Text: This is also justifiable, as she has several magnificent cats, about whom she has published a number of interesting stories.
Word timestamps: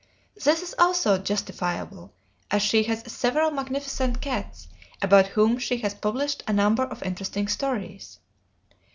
This 0.33 0.63
is 0.63 0.73
also 0.79 1.19
justifiable, 1.19 2.11
as 2.49 2.63
she 2.63 2.81
has 2.85 3.03
several 3.11 3.51
magnificent 3.51 4.19
cats, 4.19 4.67
about 4.99 5.27
whom 5.27 5.59
she 5.59 5.77
has 5.81 5.93
published 5.93 6.41
a 6.47 6.53
number 6.53 6.81
of 6.85 7.03
interesting 7.03 7.47
stories. 7.47 8.17